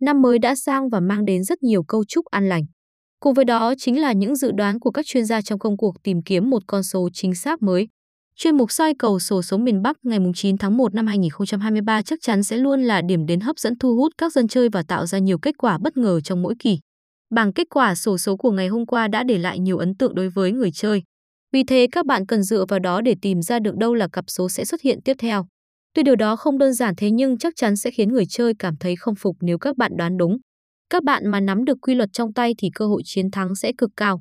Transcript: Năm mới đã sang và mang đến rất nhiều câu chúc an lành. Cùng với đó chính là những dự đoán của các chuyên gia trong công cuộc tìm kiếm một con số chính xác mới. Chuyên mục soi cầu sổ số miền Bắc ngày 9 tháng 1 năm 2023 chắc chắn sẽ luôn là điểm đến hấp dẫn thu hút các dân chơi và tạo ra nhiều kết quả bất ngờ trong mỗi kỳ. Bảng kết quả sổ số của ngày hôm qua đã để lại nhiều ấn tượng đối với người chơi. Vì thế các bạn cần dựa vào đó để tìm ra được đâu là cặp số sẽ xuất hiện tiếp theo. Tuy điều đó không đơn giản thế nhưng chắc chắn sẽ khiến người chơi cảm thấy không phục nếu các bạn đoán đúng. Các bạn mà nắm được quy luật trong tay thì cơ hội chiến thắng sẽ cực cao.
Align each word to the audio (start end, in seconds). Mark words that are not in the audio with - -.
Năm 0.00 0.22
mới 0.22 0.38
đã 0.38 0.54
sang 0.54 0.88
và 0.88 1.00
mang 1.00 1.24
đến 1.24 1.44
rất 1.44 1.62
nhiều 1.62 1.82
câu 1.82 2.04
chúc 2.04 2.26
an 2.26 2.48
lành. 2.48 2.62
Cùng 3.20 3.34
với 3.34 3.44
đó 3.44 3.74
chính 3.78 4.00
là 4.00 4.12
những 4.12 4.36
dự 4.36 4.52
đoán 4.52 4.80
của 4.80 4.90
các 4.90 5.06
chuyên 5.06 5.24
gia 5.24 5.42
trong 5.42 5.58
công 5.58 5.76
cuộc 5.76 6.02
tìm 6.02 6.22
kiếm 6.22 6.50
một 6.50 6.62
con 6.66 6.82
số 6.82 7.08
chính 7.12 7.34
xác 7.34 7.62
mới. 7.62 7.88
Chuyên 8.36 8.56
mục 8.56 8.72
soi 8.72 8.94
cầu 8.98 9.18
sổ 9.18 9.42
số 9.42 9.58
miền 9.58 9.82
Bắc 9.82 9.96
ngày 10.02 10.18
9 10.34 10.58
tháng 10.58 10.76
1 10.76 10.94
năm 10.94 11.06
2023 11.06 12.02
chắc 12.02 12.18
chắn 12.22 12.42
sẽ 12.42 12.56
luôn 12.56 12.82
là 12.82 13.02
điểm 13.02 13.26
đến 13.26 13.40
hấp 13.40 13.58
dẫn 13.58 13.78
thu 13.78 13.96
hút 13.96 14.12
các 14.18 14.32
dân 14.32 14.48
chơi 14.48 14.68
và 14.68 14.82
tạo 14.82 15.06
ra 15.06 15.18
nhiều 15.18 15.38
kết 15.38 15.54
quả 15.58 15.78
bất 15.78 15.96
ngờ 15.96 16.20
trong 16.20 16.42
mỗi 16.42 16.54
kỳ. 16.58 16.78
Bảng 17.34 17.52
kết 17.52 17.66
quả 17.70 17.94
sổ 17.94 18.18
số 18.18 18.36
của 18.36 18.50
ngày 18.50 18.68
hôm 18.68 18.86
qua 18.86 19.08
đã 19.08 19.24
để 19.24 19.38
lại 19.38 19.58
nhiều 19.58 19.78
ấn 19.78 19.94
tượng 19.94 20.14
đối 20.14 20.28
với 20.28 20.52
người 20.52 20.70
chơi. 20.70 21.02
Vì 21.52 21.64
thế 21.64 21.86
các 21.92 22.06
bạn 22.06 22.26
cần 22.26 22.42
dựa 22.42 22.64
vào 22.68 22.78
đó 22.78 23.00
để 23.00 23.14
tìm 23.22 23.42
ra 23.42 23.58
được 23.58 23.76
đâu 23.76 23.94
là 23.94 24.08
cặp 24.12 24.24
số 24.28 24.48
sẽ 24.48 24.64
xuất 24.64 24.80
hiện 24.80 24.98
tiếp 25.04 25.16
theo. 25.18 25.46
Tuy 25.96 26.02
điều 26.02 26.16
đó 26.16 26.36
không 26.36 26.58
đơn 26.58 26.72
giản 26.72 26.94
thế 26.96 27.10
nhưng 27.10 27.38
chắc 27.38 27.52
chắn 27.56 27.76
sẽ 27.76 27.90
khiến 27.90 28.08
người 28.08 28.24
chơi 28.28 28.52
cảm 28.58 28.76
thấy 28.80 28.96
không 28.96 29.14
phục 29.14 29.36
nếu 29.40 29.58
các 29.58 29.76
bạn 29.76 29.92
đoán 29.96 30.16
đúng. 30.16 30.38
Các 30.90 31.04
bạn 31.04 31.26
mà 31.26 31.40
nắm 31.40 31.64
được 31.64 31.78
quy 31.82 31.94
luật 31.94 32.08
trong 32.12 32.32
tay 32.32 32.54
thì 32.58 32.70
cơ 32.74 32.86
hội 32.86 33.02
chiến 33.04 33.30
thắng 33.30 33.54
sẽ 33.54 33.72
cực 33.78 33.90
cao. 33.96 34.20